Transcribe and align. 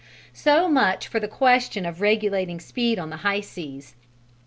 So 0.33 0.67
much 0.67 1.07
for 1.07 1.19
the 1.19 1.27
question 1.27 1.85
of 1.85 2.01
regulating 2.01 2.59
speed 2.59 2.97
on 2.97 3.11
the 3.11 3.17
high 3.17 3.41
seas. 3.41 3.93